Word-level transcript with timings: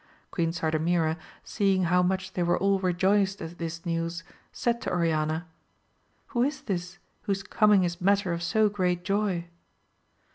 Queen 0.31 0.49
Sardamira 0.51 1.15
seeing 1.43 1.83
how 1.83 2.01
much 2.01 2.33
they 2.33 2.41
were 2.41 2.57
all 2.57 2.79
rejoiced 2.79 3.39
at 3.39 3.59
this 3.59 3.85
news, 3.85 4.23
said 4.51 4.81
to 4.81 4.89
Oriana, 4.89 5.45
Who 6.29 6.41
is 6.41 6.61
this 6.63 6.97
whose 7.25 7.43
coming 7.43 7.83
is 7.83 8.01
matter 8.01 8.33
of 8.33 8.41
so 8.41 8.67
great 8.67 9.03
joy? 9.05 9.45